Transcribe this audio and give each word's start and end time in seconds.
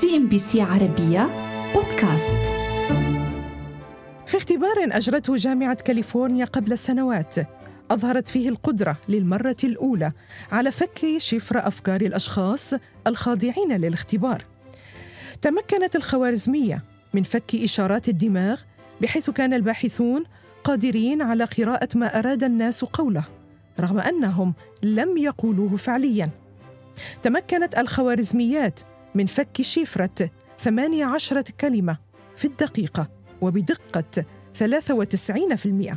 سي 0.00 0.16
إن 0.16 0.28
بي 0.28 0.38
سي 0.38 0.62
عربية 0.62 1.28
بودكاست 1.74 2.34
في 4.26 4.36
اختبار 4.36 4.74
أجرته 4.78 5.36
جامعة 5.36 5.74
كاليفورنيا 5.74 6.44
قبل 6.44 6.78
سنوات 6.78 7.34
أظهرت 7.90 8.28
فيه 8.28 8.48
القدرة 8.48 8.96
للمرة 9.08 9.56
الأولى 9.64 10.12
على 10.52 10.72
فك 10.72 11.18
شفر 11.18 11.66
أفكار 11.66 12.00
الأشخاص 12.00 12.74
الخاضعين 13.06 13.72
للاختبار. 13.72 14.44
تمكنت 15.42 15.96
الخوارزمية 15.96 16.82
من 17.14 17.22
فك 17.22 17.54
إشارات 17.54 18.08
الدماغ 18.08 18.60
بحيث 19.00 19.30
كان 19.30 19.54
الباحثون 19.54 20.24
قادرين 20.64 21.22
على 21.22 21.44
قراءة 21.44 21.88
ما 21.94 22.18
أراد 22.18 22.44
الناس 22.44 22.84
قوله 22.84 23.24
رغم 23.80 23.98
أنهم 23.98 24.54
لم 24.82 25.18
يقولوه 25.18 25.76
فعلياً. 25.76 26.30
تمكنت 27.22 27.78
الخوارزميات 27.78 28.80
من 29.14 29.26
فك 29.26 29.62
شفرة 29.62 30.30
18 30.58 31.42
كلمة 31.60 31.98
في 32.36 32.44
الدقيقة 32.44 33.08
وبدقة 33.40 34.24
93% 34.58 35.96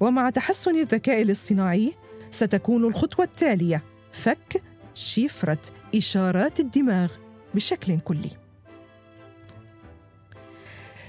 ومع 0.00 0.30
تحسن 0.30 0.76
الذكاء 0.76 1.22
الاصطناعي 1.22 1.92
ستكون 2.30 2.84
الخطوة 2.84 3.24
التالية 3.24 3.82
فك 4.12 4.62
شفرة 4.94 5.60
إشارات 5.94 6.60
الدماغ 6.60 7.12
بشكل 7.54 8.00
كلي. 8.00 8.30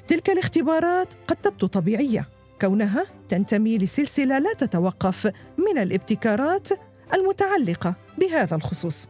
تلك 0.07 0.29
الاختبارات 0.29 1.13
قد 1.27 1.35
تبدو 1.35 1.67
طبيعية 1.67 2.29
كونها 2.61 3.05
تنتمي 3.27 3.77
لسلسلة 3.77 4.39
لا 4.39 4.53
تتوقف 4.53 5.31
من 5.57 5.77
الابتكارات 5.81 6.69
المتعلقة 7.13 7.95
بهذا 8.17 8.55
الخصوص. 8.55 9.07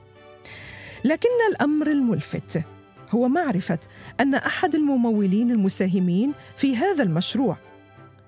لكن 1.06 1.30
الأمر 1.52 1.88
الملفت 1.88 2.64
هو 3.12 3.28
معرفة 3.28 3.80
أن 4.20 4.36
أحد 4.36 4.76
الممولين 4.76 5.52
المساهمين 5.52 6.34
في 6.58 6.76
هذا 6.76 7.04
المشروع 7.04 7.58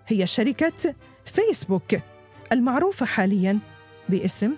هي 0.08 0.28
شركة 0.28 0.96
فيسبوك 1.26 1.96
المعروفة 2.52 3.06
حاليا 3.06 3.60
باسم 4.10 4.54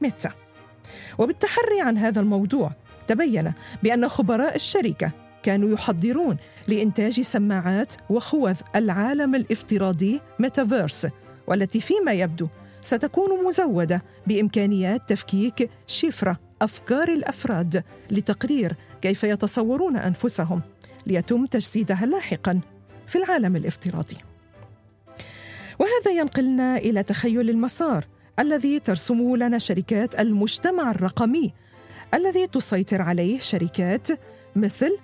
ميتا. 0.00 0.32
وبالتحري 1.18 1.80
عن 1.80 1.98
هذا 1.98 2.20
الموضوع 2.20 2.72
تبين 3.06 3.52
بأن 3.82 4.08
خبراء 4.08 4.54
الشركة 4.54 5.10
كانوا 5.42 5.74
يحضرون 5.74 6.36
لإنتاج 6.68 7.20
سماعات 7.20 7.94
وخوذ 8.10 8.56
العالم 8.76 9.34
الافتراضي 9.34 10.20
ميتافيرس 10.38 11.06
والتي 11.46 11.80
فيما 11.80 12.12
يبدو 12.12 12.48
ستكون 12.80 13.46
مزودة 13.46 14.02
بإمكانيات 14.26 15.08
تفكيك 15.08 15.70
شفرة. 15.86 16.38
أفكار 16.64 17.08
الأفراد 17.08 17.82
لتقرير 18.10 18.76
كيف 19.02 19.24
يتصورون 19.24 19.96
أنفسهم 19.96 20.62
ليتم 21.06 21.46
تجسيدها 21.46 22.06
لاحقا 22.06 22.60
في 23.06 23.18
العالم 23.18 23.56
الافتراضي. 23.56 24.16
وهذا 25.78 26.20
ينقلنا 26.20 26.76
إلى 26.76 27.02
تخيل 27.02 27.50
المسار 27.50 28.04
الذي 28.38 28.80
ترسمه 28.80 29.36
لنا 29.36 29.58
شركات 29.58 30.20
المجتمع 30.20 30.90
الرقمي 30.90 31.52
الذي 32.14 32.46
تسيطر 32.46 33.02
عليه 33.02 33.40
شركات 33.40 34.08
مثل 34.56 34.98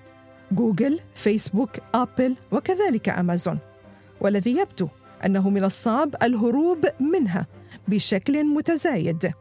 جوجل، 0.52 1.00
فيسبوك، 1.14 1.70
آبل 1.94 2.36
وكذلك 2.52 3.08
أمازون. 3.08 3.58
والذي 4.20 4.56
يبدو 4.56 4.88
أنه 5.24 5.50
من 5.50 5.64
الصعب 5.64 6.14
الهروب 6.22 6.86
منها 7.00 7.46
بشكل 7.88 8.44
متزايد. 8.44 9.32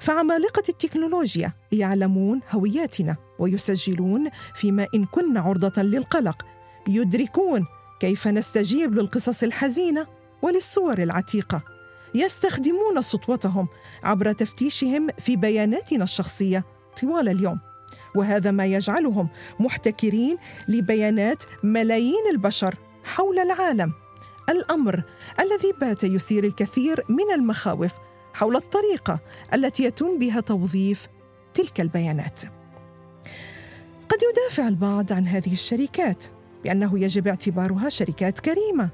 فعمالقة 0.00 0.62
التكنولوجيا 0.68 1.52
يعلمون 1.72 2.40
هوياتنا 2.50 3.16
ويسجلون 3.38 4.30
فيما 4.54 4.86
إن 4.94 5.04
كن 5.04 5.36
عرضة 5.36 5.82
للقلق 5.82 6.46
يدركون 6.88 7.66
كيف 8.00 8.28
نستجيب 8.28 8.94
للقصص 8.94 9.42
الحزينة 9.42 10.06
وللصور 10.42 10.98
العتيقة 10.98 11.62
يستخدمون 12.14 13.02
سطوتهم 13.02 13.68
عبر 14.02 14.32
تفتيشهم 14.32 15.08
في 15.18 15.36
بياناتنا 15.36 16.04
الشخصية 16.04 16.64
طوال 17.00 17.28
اليوم. 17.28 17.60
وهذا 18.14 18.50
ما 18.50 18.66
يجعلهم 18.66 19.28
محتكرين 19.60 20.36
لبيانات 20.68 21.44
ملايين 21.62 22.26
البشر 22.32 22.74
حول 23.04 23.38
العالم. 23.38 23.92
الأمر 24.48 25.02
الذي 25.40 25.72
بات 25.80 26.04
يثير 26.04 26.44
الكثير 26.44 27.04
من 27.08 27.34
المخاوف 27.34 27.92
حول 28.34 28.56
الطريقة 28.56 29.18
التي 29.54 29.84
يتم 29.84 30.18
بها 30.18 30.40
توظيف 30.40 31.08
تلك 31.54 31.80
البيانات. 31.80 32.40
قد 34.08 34.18
يدافع 34.30 34.68
البعض 34.68 35.12
عن 35.12 35.26
هذه 35.26 35.52
الشركات 35.52 36.24
بأنه 36.64 36.98
يجب 36.98 37.28
اعتبارها 37.28 37.88
شركات 37.88 38.40
كريمة 38.40 38.90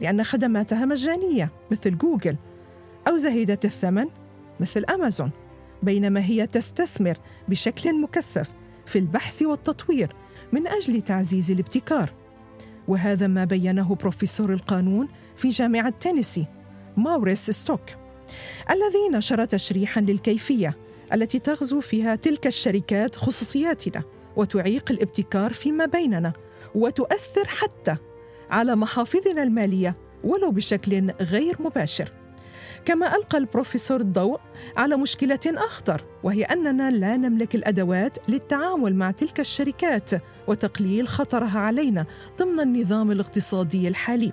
لأن 0.00 0.24
خدماتها 0.24 0.84
مجانية 0.84 1.52
مثل 1.70 1.98
جوجل 1.98 2.36
أو 3.08 3.16
زهيدة 3.16 3.58
الثمن 3.64 4.06
مثل 4.60 4.84
أمازون 4.84 5.30
بينما 5.82 6.20
هي 6.20 6.46
تستثمر 6.46 7.18
بشكل 7.48 8.02
مكثف 8.02 8.52
في 8.86 8.98
البحث 8.98 9.42
والتطوير 9.42 10.12
من 10.52 10.66
أجل 10.66 11.02
تعزيز 11.02 11.50
الابتكار. 11.50 12.12
وهذا 12.88 13.26
ما 13.26 13.44
بينه 13.44 13.94
بروفيسور 13.94 14.52
القانون 14.52 15.08
في 15.36 15.48
جامعة 15.48 15.90
تينيسي 15.90 16.46
ماوريس 16.96 17.50
ستوك. 17.50 17.90
الذي 18.70 19.08
نشر 19.12 19.44
تشريحا 19.44 20.00
للكيفية 20.00 20.76
التي 21.12 21.38
تغزو 21.38 21.80
فيها 21.80 22.14
تلك 22.14 22.46
الشركات 22.46 23.16
خصوصياتنا 23.16 24.02
وتعيق 24.36 24.90
الابتكار 24.90 25.52
فيما 25.52 25.86
بيننا 25.86 26.32
وتؤثر 26.74 27.48
حتى 27.48 27.96
على 28.50 28.76
محافظنا 28.76 29.42
المالية 29.42 29.96
ولو 30.24 30.50
بشكل 30.50 31.10
غير 31.20 31.56
مباشر. 31.60 32.12
كما 32.84 33.16
ألقى 33.16 33.38
البروفيسور 33.38 34.00
الضوء 34.00 34.40
على 34.76 34.96
مشكلة 34.96 35.40
أخطر 35.46 36.04
وهي 36.22 36.44
أننا 36.44 36.90
لا 36.90 37.16
نملك 37.16 37.54
الأدوات 37.54 38.18
للتعامل 38.28 38.94
مع 38.94 39.10
تلك 39.10 39.40
الشركات 39.40 40.10
وتقليل 40.46 41.08
خطرها 41.08 41.58
علينا 41.58 42.06
ضمن 42.38 42.60
النظام 42.60 43.10
الاقتصادي 43.10 43.88
الحالي. 43.88 44.32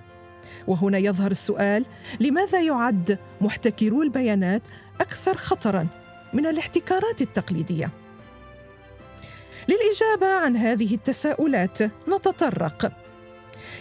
وهنا 0.67 0.97
يظهر 0.97 1.31
السؤال 1.31 1.85
لماذا 2.19 2.61
يعد 2.61 3.19
محتكرو 3.41 4.03
البيانات 4.03 4.61
أكثر 5.01 5.37
خطرا 5.37 5.87
من 6.33 6.45
الاحتكارات 6.45 7.21
التقليدية؟ 7.21 7.91
للإجابة 9.67 10.27
عن 10.27 10.57
هذه 10.57 10.95
التساؤلات 10.95 11.81
نتطرق 11.83 12.91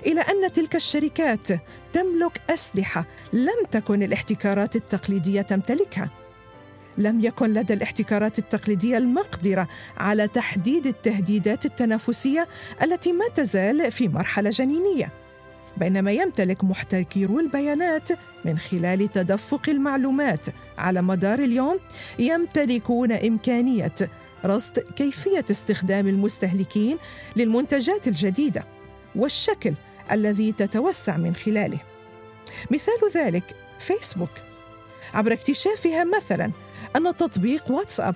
إلى 0.07 0.21
أن 0.21 0.53
تلك 0.53 0.77
الشركات 0.77 1.49
تملك 1.93 2.41
أسلحة 2.51 3.07
لم 3.33 3.65
تكن 3.71 4.03
الاحتكارات 4.03 4.77
التقليدية 4.77 5.43
تمتلكها. 5.43 6.11
لم 6.99 7.21
يكن 7.21 7.53
لدى 7.53 7.75
الاحتكارات 7.75 8.39
التقليدية 8.39 8.99
المقدرة 8.99 9.69
على 9.97 10.29
تحديد 10.29 10.87
التهديدات 10.87 11.67
التنافسية 11.67 12.49
التي 12.83 13.13
ما 13.13 13.29
تزال 13.29 13.93
في 13.93 14.09
مرحلة 14.09 14.51
جنينية. 14.51 15.24
بينما 15.77 16.13
يمتلك 16.13 16.65
محتكرو 16.65 17.41
البيانات 17.41 18.09
من 18.45 18.59
خلال 18.59 19.11
تدفق 19.13 19.69
المعلومات 19.69 20.45
على 20.79 21.03
مدار 21.03 21.39
اليوم 21.39 21.79
يمتلكون 22.19 23.13
إمكانية 23.13 23.95
رصد 24.45 24.79
كيفية 24.79 25.45
استخدام 25.51 26.09
المستهلكين 26.09 26.99
للمنتجات 27.37 28.09
الجديدة 28.09 28.65
والشكل 29.17 29.75
الذي 30.13 30.53
تتوسع 30.53 31.17
من 31.17 31.35
خلاله. 31.35 31.79
مثال 32.71 33.11
ذلك 33.15 33.45
فيسبوك. 33.79 34.31
عبر 35.15 35.33
اكتشافها 35.33 36.05
مثلا 36.05 36.51
أن 36.97 37.17
تطبيق 37.17 37.71
واتساب 37.71 38.15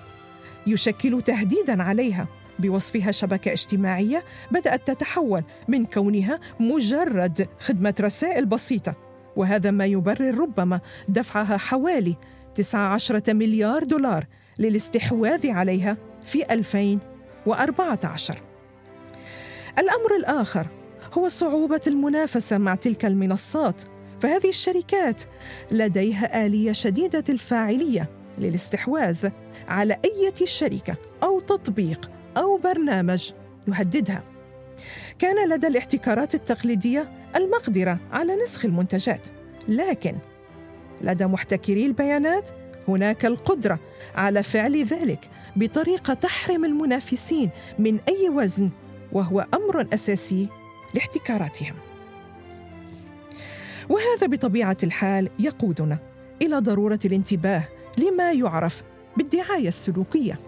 يشكل 0.67 1.21
تهديدا 1.21 1.83
عليها 1.83 2.27
بوصفها 2.59 3.11
شبكة 3.11 3.51
اجتماعية 3.51 4.23
بدأت 4.51 4.87
تتحول 4.87 5.43
من 5.67 5.85
كونها 5.85 6.39
مجرد 6.59 7.47
خدمة 7.59 7.95
رسائل 7.99 8.45
بسيطة. 8.45 8.95
وهذا 9.35 9.71
ما 9.71 9.85
يبرر 9.85 10.37
ربما 10.37 10.79
دفعها 11.07 11.57
حوالي 11.57 12.15
19 12.55 13.21
مليار 13.33 13.83
دولار 13.83 14.25
للاستحواذ 14.59 15.47
عليها 15.47 15.97
في 16.25 16.53
2014 16.53 18.37
الأمر 19.79 20.15
الآخر 20.19 20.67
هو 21.13 21.27
صعوبة 21.27 21.81
المنافسة 21.87 22.57
مع 22.57 22.75
تلك 22.75 23.05
المنصات 23.05 23.81
فهذه 24.21 24.49
الشركات 24.49 25.23
لديها 25.71 26.45
آلية 26.45 26.71
شديدة 26.71 27.23
الفاعلية 27.29 28.09
للاستحواذ 28.37 29.29
على 29.67 29.97
أي 30.05 30.47
شركة 30.47 30.95
أو 31.23 31.39
تطبيق 31.39 32.18
أو 32.37 32.57
برنامج 32.57 33.31
يهددها 33.67 34.23
كان 35.19 35.49
لدى 35.49 35.67
الاحتكارات 35.67 36.35
التقليدية 36.35 37.11
المقدرة 37.35 37.99
على 38.11 38.35
نسخ 38.35 38.65
المنتجات 38.65 39.27
لكن 39.67 40.15
لدى 41.01 41.25
محتكري 41.25 41.85
البيانات 41.85 42.49
هناك 42.87 43.25
القدرة 43.25 43.79
على 44.15 44.43
فعل 44.43 44.83
ذلك 44.83 45.29
بطريقة 45.55 46.13
تحرم 46.13 46.65
المنافسين 46.65 47.49
من 47.79 47.99
أي 48.07 48.29
وزن 48.29 48.69
وهو 49.11 49.47
أمر 49.53 49.87
أساسي 49.93 50.47
لاحتكاراتهم. 50.93 51.75
وهذا 53.89 54.27
بطبيعة 54.27 54.77
الحال 54.83 55.29
يقودنا 55.39 55.97
إلى 56.41 56.59
ضرورة 56.59 56.99
الانتباه 57.05 57.63
لما 57.97 58.31
يعرف 58.31 58.83
بالدعاية 59.17 59.67
السلوكية. 59.67 60.39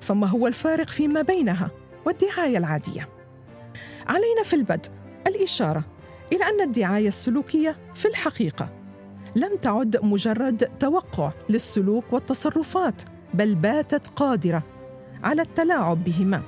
فما 0.00 0.26
هو 0.26 0.46
الفارق 0.46 0.88
فيما 0.88 1.22
بينها 1.22 1.70
والدعاية 2.06 2.58
العادية. 2.58 3.08
علينا 4.06 4.42
في 4.44 4.56
البدء 4.56 4.90
الإشارة 5.26 5.84
إلى 6.32 6.44
أن 6.44 6.60
الدعاية 6.60 7.08
السلوكية 7.08 7.76
في 7.94 8.08
الحقيقة 8.08 8.70
لم 9.36 9.56
تعد 9.56 9.96
مجرد 10.02 10.70
توقع 10.78 11.30
للسلوك 11.48 12.12
والتصرفات 12.12 13.02
بل 13.34 13.54
باتت 13.54 14.06
قادرة 14.06 14.62
على 15.24 15.42
التلاعب 15.42 16.04
بهما. 16.04 16.42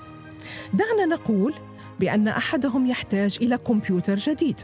دعنا 0.75 1.07
نقول 1.07 1.55
بأن 2.01 2.29
أحدهم 2.29 2.87
يحتاج 2.87 3.39
إلى 3.43 3.59
كمبيوتر 3.59 4.15
جديد. 4.15 4.61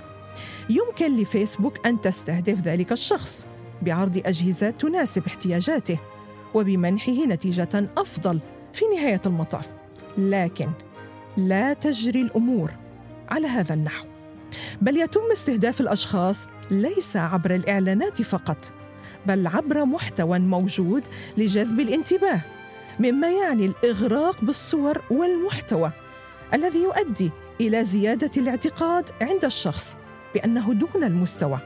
يمكن 0.70 1.16
لفيسبوك 1.16 1.86
أن 1.86 2.00
تستهدف 2.00 2.60
ذلك 2.60 2.92
الشخص 2.92 3.48
بعرض 3.82 4.22
أجهزة 4.26 4.70
تناسب 4.70 5.26
احتياجاته 5.26 5.98
وبمنحه 6.54 7.24
نتيجة 7.26 7.90
أفضل 7.96 8.40
في 8.76 8.84
نهاية 8.84 9.20
المطاف 9.26 9.68
لكن 10.18 10.70
لا 11.36 11.72
تجري 11.72 12.22
الأمور 12.22 12.70
على 13.28 13.46
هذا 13.46 13.74
النحو. 13.74 14.06
بل 14.82 14.96
يتم 14.96 15.20
استهداف 15.32 15.80
الأشخاص 15.80 16.48
ليس 16.70 17.16
عبر 17.16 17.54
الإعلانات 17.54 18.22
فقط 18.22 18.72
بل 19.26 19.46
عبر 19.46 19.84
محتوى 19.84 20.38
موجود 20.38 21.06
لجذب 21.36 21.80
الانتباه 21.80 22.40
مما 23.00 23.30
يعني 23.30 23.66
الإغراق 23.66 24.44
بالصور 24.44 25.02
والمحتوى 25.10 25.92
الذي 26.54 26.78
يؤدي 26.78 27.30
إلى 27.60 27.84
زيادة 27.84 28.30
الاعتقاد 28.36 29.10
عند 29.20 29.44
الشخص 29.44 29.96
بأنه 30.34 30.72
دون 30.72 31.04
المستوى 31.04 31.58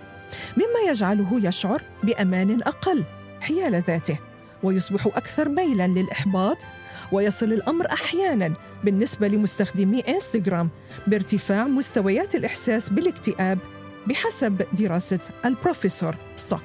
مما 0.57 0.91
يجعله 0.91 1.47
يشعر 1.49 1.83
بأمان 2.03 2.63
أقل 2.63 3.05
حيال 3.41 3.83
ذاته 3.83 4.19
ويصبح 4.63 5.07
أكثر 5.07 5.49
ميلا 5.49 5.87
للإحباط 5.87 6.57
ويصل 7.13 7.53
الأمر 7.53 7.93
أحيانا 7.93 8.55
بالنسبة 8.85 9.29
لمستخدمي 9.29 10.01
إنستغرام 10.01 10.71
بارتفاع 11.07 11.65
مستويات 11.65 12.35
الإحساس 12.35 12.89
بالاكتئاب 12.89 13.59
بحسب 14.07 14.63
دراسة 14.73 15.21
البروفيسور 15.45 16.17
ستوك. 16.37 16.61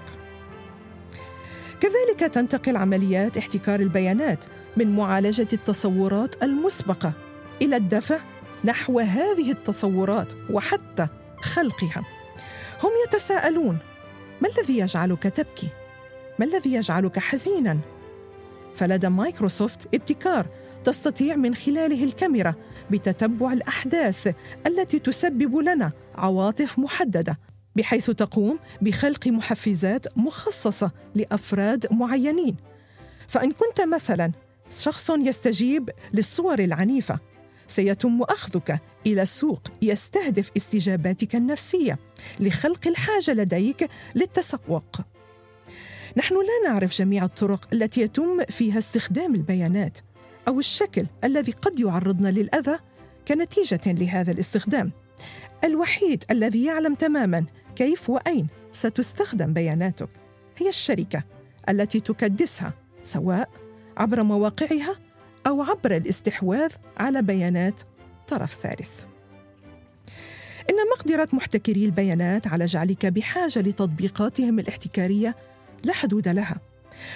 كذلك 1.79 2.33
تنتقل 2.33 2.77
عمليات 2.77 3.37
احتكار 3.37 3.79
البيانات 3.79 4.45
من 4.77 4.95
معالجة 4.95 5.47
التصورات 5.53 6.43
المسبقة 6.43 7.13
إلى 7.61 7.75
الدفع 7.75 8.19
نحو 8.63 8.99
هذه 8.99 9.51
التصورات 9.51 10.33
وحتى 10.49 11.07
خلقها. 11.41 12.03
هم 12.83 12.91
يتساءلون 13.05 13.77
ما 14.41 14.49
الذي 14.49 14.77
يجعلك 14.77 15.23
تبكي؟ 15.23 15.69
ما 16.39 16.45
الذي 16.45 16.73
يجعلك 16.73 17.19
حزينا؟ 17.19 17.79
فلدى 18.75 19.09
مايكروسوفت 19.09 19.95
ابتكار 19.95 20.47
تستطيع 20.83 21.35
من 21.35 21.55
خلاله 21.55 22.03
الكاميرا 22.03 22.55
بتتبع 22.91 23.53
الأحداث 23.53 24.33
التي 24.67 24.99
تسبب 24.99 25.57
لنا 25.57 25.91
عواطف 26.15 26.79
محددة 26.79 27.39
بحيث 27.75 28.09
تقوم 28.11 28.59
بخلق 28.81 29.27
محفزات 29.27 30.17
مخصصة 30.17 30.91
لأفراد 31.15 31.87
معينين. 31.91 32.55
فإن 33.27 33.51
كنت 33.51 33.81
مثلا 33.81 34.31
شخص 34.69 35.09
يستجيب 35.09 35.89
للصور 36.13 36.59
العنيفة 36.59 37.19
سيتم 37.67 38.21
أخذك 38.21 38.79
إلى 39.07 39.21
السوق 39.21 39.61
يستهدف 39.81 40.51
استجاباتك 40.57 41.35
النفسية 41.35 41.99
لخلق 42.39 42.87
الحاجة 42.87 43.31
لديك 43.31 43.89
للتسوق. 44.15 44.95
نحن 46.17 46.35
لا 46.35 46.69
نعرف 46.69 46.93
جميع 46.93 47.23
الطرق 47.23 47.67
التي 47.73 48.01
يتم 48.01 48.45
فيها 48.45 48.77
استخدام 48.77 49.35
البيانات 49.35 49.97
أو 50.47 50.59
الشكل 50.59 51.05
الذي 51.23 51.51
قد 51.51 51.79
يعرضنا 51.79 52.27
للأذى 52.27 52.79
كنتيجة 53.27 53.81
لهذا 53.85 54.31
الاستخدام. 54.31 54.91
الوحيد 55.63 56.23
الذي 56.31 56.65
يعلم 56.65 56.95
تماما 56.95 57.45
كيف 57.75 58.09
وأين 58.09 58.47
ستستخدم 58.71 59.53
بياناتك 59.53 60.09
هي 60.57 60.69
الشركة 60.69 61.23
التي 61.69 61.99
تكدسها 61.99 62.73
سواء 63.03 63.49
عبر 63.97 64.23
مواقعها 64.23 64.95
أو 65.47 65.63
عبر 65.63 65.95
الاستحواذ 65.95 66.71
على 66.97 67.21
بيانات 67.21 67.81
طرف 68.27 68.59
ثالث. 68.63 69.03
إن 70.69 70.75
مقدرة 70.97 71.29
محتكري 71.33 71.85
البيانات 71.85 72.47
على 72.47 72.65
جعلك 72.65 73.05
بحاجة 73.05 73.59
لتطبيقاتهم 73.59 74.59
الاحتكارية 74.59 75.35
لا 75.85 75.93
حدود 75.93 76.27
لها. 76.27 76.59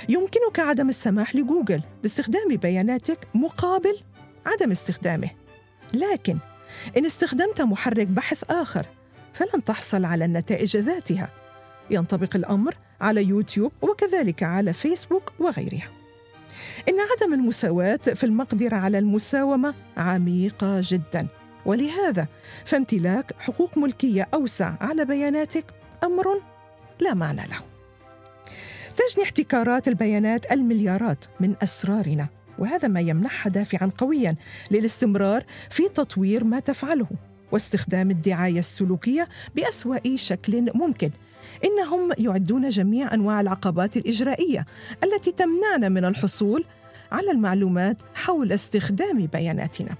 يمكنك 0.09 0.59
عدم 0.59 0.89
السماح 0.89 1.35
لجوجل 1.35 1.81
باستخدام 2.01 2.55
بياناتك 2.55 3.27
مقابل 3.33 3.97
عدم 4.45 4.71
استخدامه. 4.71 5.29
لكن 5.93 6.37
إن 6.97 7.05
استخدمت 7.05 7.61
محرك 7.61 8.07
بحث 8.07 8.43
آخر 8.49 8.85
فلن 9.33 9.63
تحصل 9.63 10.05
على 10.05 10.25
النتائج 10.25 10.77
ذاتها. 10.77 11.29
ينطبق 11.89 12.35
الأمر 12.35 12.75
على 13.01 13.23
يوتيوب 13.23 13.71
وكذلك 13.81 14.43
على 14.43 14.73
فيسبوك 14.73 15.31
وغيرها. 15.39 15.89
إن 16.89 16.95
عدم 16.99 17.33
المساواة 17.33 17.95
في 17.97 18.23
المقدرة 18.23 18.75
على 18.75 18.99
المساومة 18.99 19.73
عميقة 19.97 20.81
جدا. 20.83 21.27
ولهذا 21.65 22.27
فامتلاك 22.65 23.33
حقوق 23.39 23.77
ملكية 23.77 24.27
أوسع 24.33 24.73
على 24.81 25.05
بياناتك 25.05 25.65
أمر 26.03 26.41
لا 26.99 27.13
معنى 27.13 27.41
له. 27.41 27.68
تجني 28.99 29.23
احتكارات 29.23 29.87
البيانات 29.87 30.51
المليارات 30.51 31.25
من 31.39 31.55
أسرارنا 31.63 32.27
وهذا 32.59 32.87
ما 32.87 32.99
يمنحها 32.99 33.49
دافعا 33.49 33.91
قويا 33.97 34.35
للاستمرار 34.71 35.43
في 35.69 35.89
تطوير 35.89 36.43
ما 36.43 36.59
تفعله 36.59 37.07
واستخدام 37.51 38.11
الدعاية 38.11 38.59
السلوكية 38.59 39.27
بأسوأ 39.55 40.15
شكل 40.15 40.71
ممكن. 40.75 41.11
إنهم 41.65 42.11
يعدون 42.17 42.69
جميع 42.69 43.13
أنواع 43.13 43.41
العقبات 43.41 43.97
الإجرائية 43.97 44.65
التي 45.03 45.31
تمنعنا 45.31 45.89
من 45.89 46.05
الحصول 46.05 46.65
على 47.11 47.31
المعلومات 47.31 48.01
حول 48.15 48.51
استخدام 48.51 49.25
بياناتنا. 49.25 49.95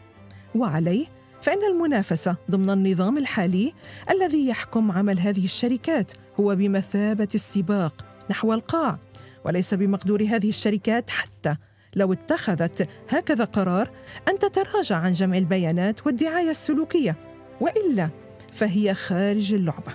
وعليه 0.56 1.06
فإن 1.42 1.64
المنافسة 1.64 2.36
ضمن 2.52 2.70
النظام 2.70 3.18
الحالي 3.18 3.74
الذي 4.10 4.48
يحكم 4.48 4.92
عمل 4.92 5.20
هذه 5.20 5.46
الشركات 5.46 6.12
هو 6.40 6.56
بمثابة 6.56 7.28
السباق 7.36 8.09
نحو 8.30 8.54
القاع 8.54 9.00
وليس 9.46 9.74
بمقدور 9.74 10.24
هذه 10.24 10.50
الشركات 10.50 11.10
حتى 11.10 11.56
لو 11.96 12.14
اتخذت 12.14 12.90
هكذا 13.10 13.44
قرار 13.44 13.92
أن 14.28 14.40
تتراجع 14.40 14.96
عن 14.96 15.12
جمع 15.12 15.38
البيانات 15.38 16.08
والدعاية 16.08 16.50
السلوكية 16.50 17.16
وإلا 17.62 18.10
فهي 18.54 18.94
خارج 18.94 19.54
اللعبة. 19.54 19.94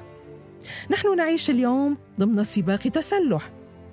نحن 0.90 1.16
نعيش 1.16 1.50
اليوم 1.50 1.98
ضمن 2.20 2.44
سباق 2.44 2.78
تسلح 2.78 3.50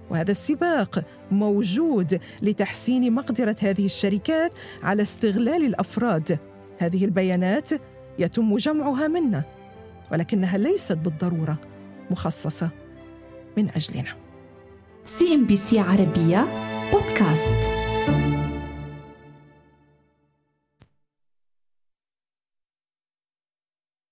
وهذا 0.09 0.31
السباق 0.31 1.03
موجود 1.31 2.19
لتحسين 2.41 3.13
مقدرة 3.13 3.55
هذه 3.61 3.85
الشركات 3.85 4.55
على 4.83 5.01
استغلال 5.01 5.65
الأفراد. 5.65 6.39
هذه 6.79 7.05
البيانات 7.05 7.69
يتم 8.19 8.57
جمعها 8.57 9.07
منا 9.07 9.43
ولكنها 10.11 10.57
ليست 10.57 10.97
بالضرورة 10.97 11.57
مخصصة 12.11 12.69
من 13.57 13.69
أجلنا. 13.69 14.30
سي 15.05 15.35
إن 15.35 15.45
بي 15.45 15.55
سي 15.55 15.79
عربية 15.79 16.47
بودكاست. 16.91 17.51